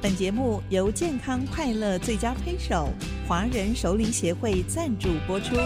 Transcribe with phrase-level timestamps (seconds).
[0.00, 2.88] 本节目由健康快乐最佳推手
[3.26, 5.56] 华人首领协会赞助播出。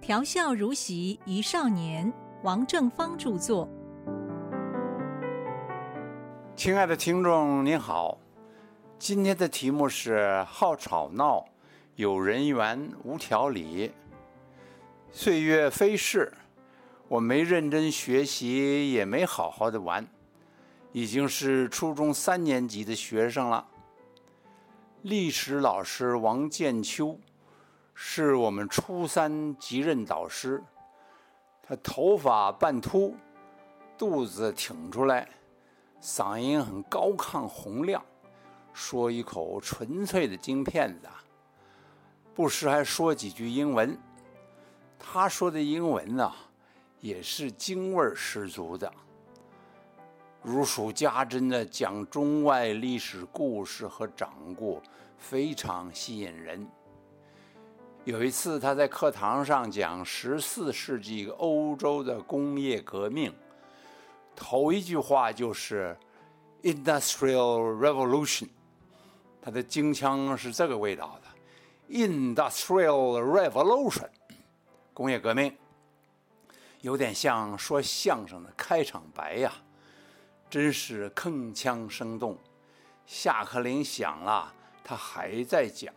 [0.00, 2.10] 调笑如席一少年，
[2.42, 3.68] 王正芳著作。
[6.54, 8.16] 亲爱的听众您好，
[8.98, 11.44] 今天的题目是好吵闹，
[11.96, 13.92] 有人缘无条理。
[15.12, 16.32] 岁月飞逝。
[17.08, 20.04] 我没认真学习，也没好好的玩，
[20.90, 23.64] 已经是初中三年级的学生了。
[25.02, 27.16] 历史老师王建秋
[27.94, 30.60] 是我们初三级任导师，
[31.62, 33.14] 他头发半秃，
[33.96, 35.28] 肚子挺出来，
[36.02, 38.04] 嗓音很高亢洪亮，
[38.72, 41.06] 说一口纯粹的京片子，
[42.34, 43.96] 不时还说几句英文。
[44.98, 46.32] 他说的英文呢？
[47.06, 48.92] 也是京味十足的，
[50.42, 54.82] 如数家珍的讲中外历史故事和掌故，
[55.16, 56.66] 非常吸引人。
[58.02, 63.32] 有一次，他在课堂上讲十四世纪欧洲的工业革命，
[64.34, 65.96] 头一句话就是
[66.64, 68.48] “Industrial Revolution”，
[69.40, 74.08] 他的京腔是这个味道的，“Industrial Revolution”，
[74.92, 75.56] 工业革命。
[76.80, 79.52] 有点像说相声的开场白呀，
[80.48, 82.38] 真是铿锵生动。
[83.06, 84.52] 下课铃响了，
[84.82, 85.94] 他还在讲，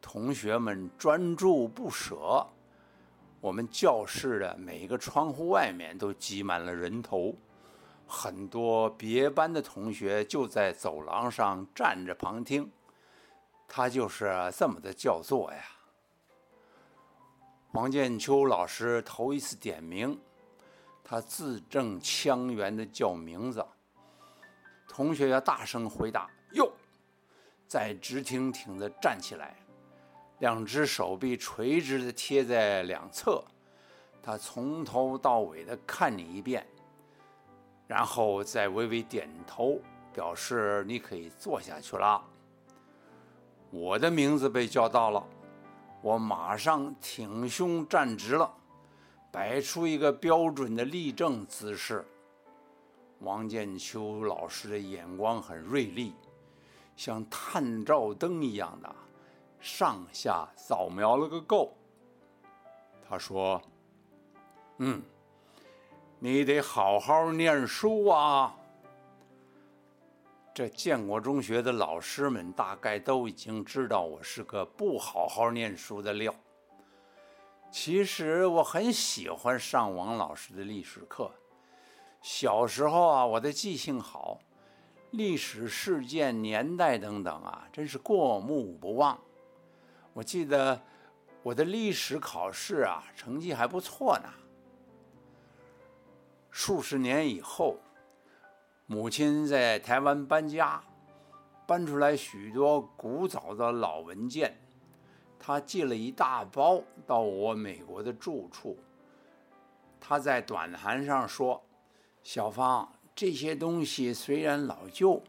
[0.00, 2.46] 同学们专注不舍。
[3.40, 7.34] 我们教室的每个窗户外面都挤满了人头，
[8.06, 12.70] 很多别班的同学就在走廊上站着旁听。
[13.66, 15.60] 他就是这么的叫座呀。
[17.72, 20.18] 王建秋老师头一次点名，
[21.04, 23.64] 他字正腔圆的叫名字，
[24.88, 26.28] 同学要大声回答。
[26.52, 26.72] 哟，
[27.66, 29.54] 再直挺挺的站起来，
[30.38, 33.44] 两只手臂垂直的贴在两侧，
[34.22, 36.66] 他从头到尾的看你一遍，
[37.86, 39.78] 然后再微微点头，
[40.14, 42.24] 表示你可以坐下去了。
[43.70, 45.22] 我的名字被叫到了。
[46.00, 48.50] 我马上挺胸站直了，
[49.32, 52.06] 摆出一个标准的立正姿势。
[53.20, 56.14] 王建秋老师的眼光很锐利，
[56.96, 58.94] 像探照灯一样的
[59.58, 61.76] 上下扫描了个够。
[63.08, 63.60] 他说
[64.78, 65.02] ：“嗯，
[66.20, 68.54] 你得好好念书啊。”
[70.58, 76.34] 这建国中学的老师们大概都已经知道我是个不好好念书的料。
[77.70, 81.30] 其实我很喜欢上王老师的历史课。
[82.20, 84.40] 小时候啊，我的记性好，
[85.12, 89.16] 历史事件、年代等等啊，真是过目不忘。
[90.12, 90.82] 我记得
[91.44, 94.28] 我的历史考试啊，成绩还不错呢。
[96.50, 97.76] 数十年以后。
[98.90, 100.82] 母亲在台湾搬家，
[101.66, 104.58] 搬出来许多古早的老文件，
[105.38, 108.78] 她寄了一大包到我美国的住处。
[110.00, 111.62] 她在短函上说
[112.24, 115.22] ：“小芳，这些东西虽然老旧，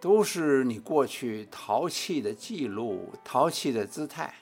[0.00, 4.32] 都是你过去淘气的记录，淘气的姿态，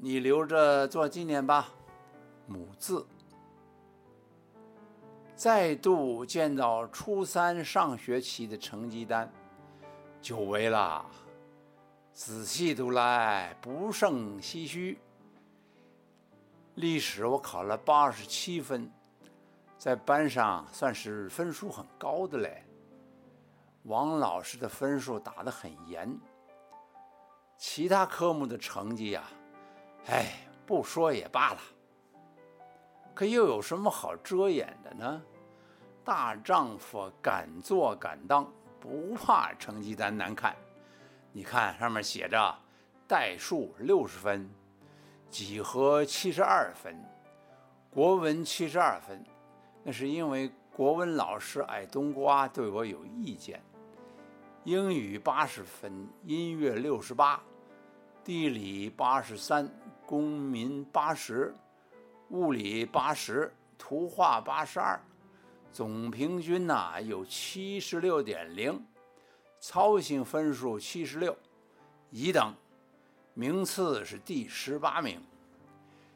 [0.00, 1.74] 你留着做纪念吧。”
[2.48, 3.06] 母字。
[5.38, 9.32] 再度见到初三上学期的成绩单，
[10.20, 11.06] 久违了。
[12.12, 14.98] 仔细读来，不胜唏嘘。
[16.74, 18.90] 历史我考了八十七分，
[19.78, 22.64] 在班上算是分数很高的嘞。
[23.84, 26.18] 王老师的分数打得很严，
[27.56, 29.22] 其他科目的成绩呀，
[30.08, 31.60] 哎，不说也罢了。
[33.18, 35.20] 可又有什么好遮掩的呢？
[36.04, 38.48] 大丈夫敢做敢当，
[38.78, 40.54] 不怕成绩单难看。
[41.32, 42.56] 你看上面写着：
[43.08, 44.48] 代数六十分，
[45.28, 46.96] 几何七十二分，
[47.90, 49.20] 国文七十二分。
[49.82, 53.60] 那是因为国文老师矮冬瓜对我有意见。
[54.62, 57.42] 英语八十分，音乐六十八，
[58.22, 59.68] 地理八十三，
[60.06, 61.52] 公民八十。
[62.30, 65.00] 物理八十，图画八十二，
[65.72, 68.84] 总平均呐有七十六点零，
[69.58, 71.36] 操行分数七十六，
[72.10, 72.54] 乙等，
[73.34, 75.20] 名次是第十八名。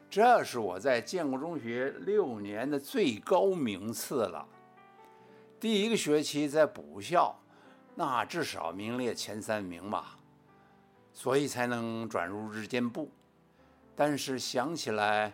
[0.09, 4.47] 这是我在建国中学六年的最高名次了。
[5.59, 7.35] 第一个学期在补校，
[7.95, 10.15] 那至少名列前三名吧，
[11.11, 13.09] 所以才能转入日间部。
[13.95, 15.33] 但是想起来，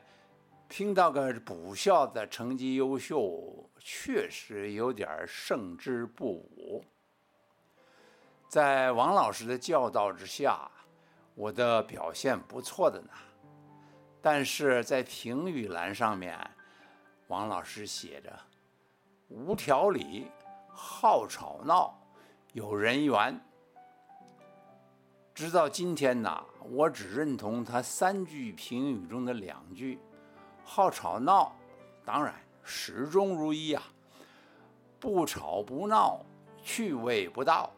[0.70, 6.86] 拼到个补校的成绩优秀，确实有点胜之不武。
[8.48, 10.70] 在王老师的教导之下，
[11.34, 13.10] 我的表现不错的呢。
[14.22, 16.40] 但是在评语栏上面，
[17.28, 18.32] 王老师写着
[19.28, 20.28] “无条理、
[20.68, 22.00] 好吵闹、
[22.54, 23.42] 有人缘”。
[25.34, 29.98] 直到今天呢，我只认同他三句评语中的两句
[30.72, 31.52] ：“好吵闹”，
[32.06, 32.32] 当然
[32.64, 33.82] 始终如一啊
[35.02, 36.24] ，“不吵不闹，
[36.62, 37.72] 趣味不到”。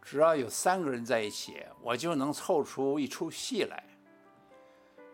[0.00, 3.84] 只要有三个人在一起，我就能凑出一出戏来。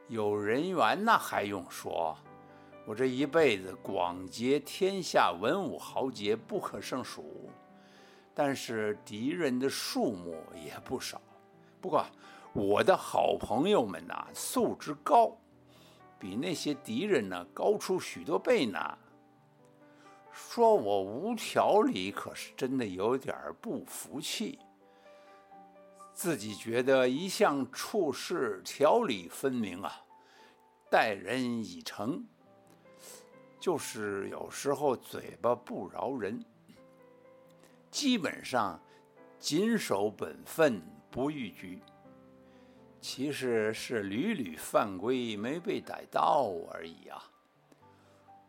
[0.07, 2.17] 有人缘那还用说？
[2.87, 7.51] 我这一辈子广结天下文武豪杰不可胜数，
[8.35, 11.21] 但是敌人的数目也不少。
[11.81, 12.05] 不过
[12.53, 15.37] 我的好朋友们呐，素质高，
[16.21, 18.79] 比那些敌人呢高出许多倍呢。
[20.33, 24.59] 说我无条理，可是真的有点不服气。
[26.13, 29.91] 自己觉得一向处事条理分明啊，
[30.91, 32.23] 待人以诚，
[33.59, 36.45] 就是有时候嘴巴不饶人，
[37.91, 38.79] 基本上
[39.39, 41.81] 谨守本分，不逾矩。
[43.01, 47.23] 其实是屡屡犯规，没被逮到而已啊。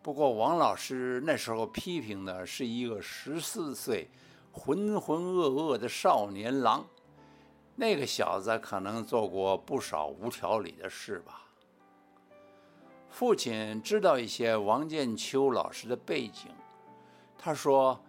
[0.02, 4.10] 不过王老师那时候批评的是一个十四岁
[4.52, 6.86] 浑浑噩噩的少年郎。
[7.76, 11.42] 那个小子可能做过不少无条理的事吧。
[13.10, 16.52] 父亲知道一些王建秋老师的背景，
[17.38, 18.00] 他说：“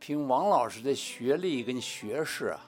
[0.00, 2.60] 凭王老师的学历跟学识啊，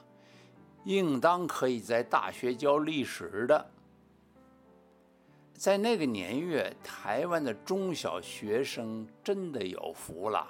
[0.85, 3.67] 应当可以在大学教历史的。”
[5.53, 10.45] 在那个年月，台湾的中小学生真的有福了，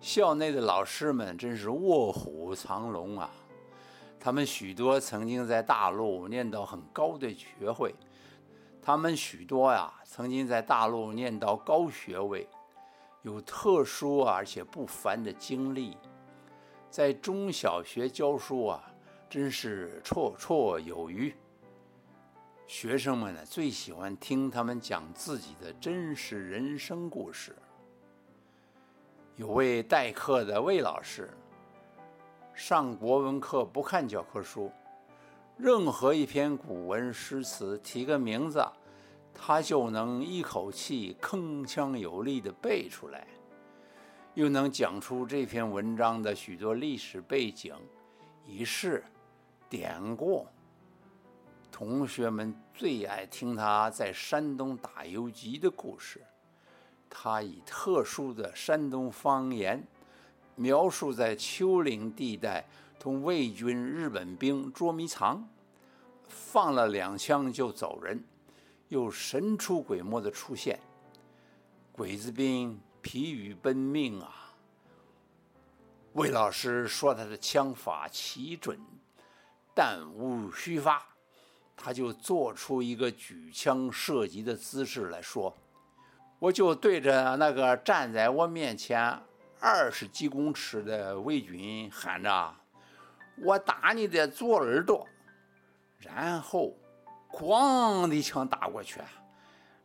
[0.00, 3.30] 校内的老师们真是卧虎藏龙啊。
[4.20, 7.94] 他们许多曾经在大陆念到很高的学位，
[8.80, 12.46] 他们许多呀曾经在大陆念到高学位，
[13.22, 15.96] 有特殊而且不凡的经历，
[16.90, 18.89] 在中小学教书啊，
[19.30, 21.32] 真是绰绰有余。
[22.66, 27.54] 学生们呢最喜欢听他们讲自己的真实人生故事。
[29.36, 31.30] 有位代课的魏老师。
[32.54, 34.70] 上国文课不看教科书，
[35.56, 38.66] 任何一篇古文诗词提个名字，
[39.32, 43.28] 他就能一口气铿锵有力地背出来，
[44.34, 47.72] 又能讲出这篇文章的许多历史背景、
[48.44, 49.02] 仪式、
[49.70, 50.46] 典故。
[51.70, 56.20] 同学们最爱听他在山东打游击的故事，
[57.08, 59.82] 他以特殊的山东方言。
[60.56, 62.68] 描述在丘陵地带
[62.98, 65.48] 同魏军日本兵捉迷藏，
[66.28, 68.22] 放了两枪就走人，
[68.88, 70.78] 又神出鬼没的出现，
[71.92, 74.52] 鬼子兵疲于奔命啊！
[76.12, 78.78] 魏老师说他的枪法奇准，
[79.74, 81.02] 弹无虚发，
[81.76, 85.56] 他就做出一个举枪射击的姿势来说，
[86.38, 89.18] 我就对着那个站在我面前。
[89.62, 92.54] 二十几公尺的魏军喊着
[93.44, 95.06] ：“我打你的左耳朵！”
[96.00, 96.74] 然后，
[97.30, 99.02] 咣的一枪打过去，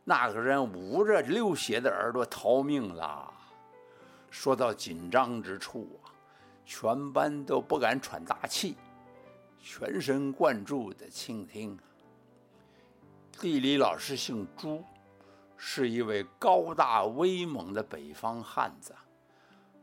[0.02, 3.30] 那个人捂着流血的耳朵逃命了。
[4.30, 6.08] 说到紧张之处啊，
[6.64, 8.76] 全班都不敢喘大气，
[9.60, 11.78] 全神贯注地倾听。
[13.32, 14.82] 地理老师姓朱，
[15.56, 18.94] 是一位高大威猛的北方汉子。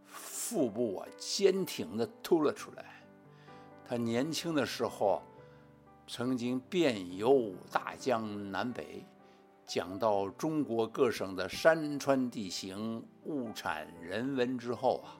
[0.05, 3.03] 腹部啊，坚挺地凸了出来。
[3.87, 5.21] 他年轻的时候，
[6.07, 9.05] 曾经遍游大江南北，
[9.65, 15.15] 讲到中国各省的山川地形、物产人文之后啊，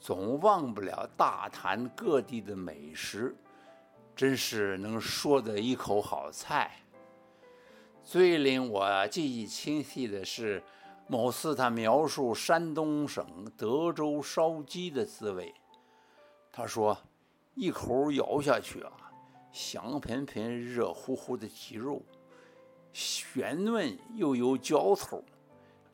[0.00, 3.34] 总忘不了大谈各地的美食，
[4.14, 6.70] 真是能说的一口好菜。
[8.02, 10.62] 最令我记忆清晰的是。
[11.08, 13.26] 某次，他描述山东省
[13.56, 15.52] 德州烧鸡的滋味。
[16.50, 16.96] 他说
[17.54, 18.92] ：“一口咬下去啊，
[19.52, 22.00] 香喷喷、热乎乎的鸡肉，
[22.94, 25.22] 鲜嫩又有嚼头，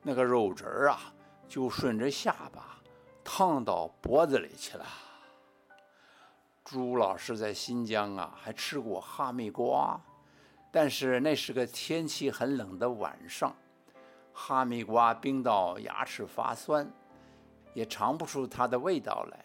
[0.03, 1.13] 那个肉汁儿啊，
[1.49, 2.79] 就顺着下巴
[3.21, 4.85] 淌到脖子里去了。
[6.71, 9.99] 朱老师在新疆啊，还吃过哈密瓜，
[10.69, 13.55] 但是那是个天气很冷的晚上，
[14.31, 16.87] 哈密瓜冰到牙齿发酸，
[17.73, 19.43] 也尝不出它的味道来。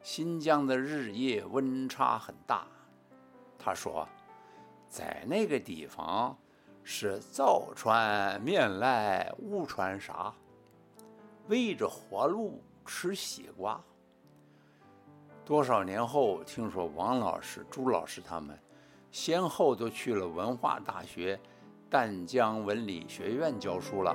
[0.00, 2.68] 新疆的日夜温差很大，
[3.58, 4.08] 他说，
[4.88, 6.38] 在那个地方。
[6.90, 10.32] 是早传面来午传啥？
[11.48, 13.78] 围着火炉吃西瓜。
[15.48, 18.54] 多少年后，听说王老师、朱老师他们
[19.10, 21.40] 先后都去了文化大学
[21.88, 24.14] 淡江文理学院教书了。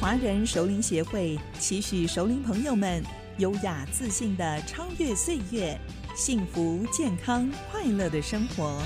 [0.00, 3.04] 华人熟龄协会期许熟龄朋友们。
[3.36, 5.78] 优雅自信的超越岁月，
[6.14, 8.80] 幸福健康快乐的生活。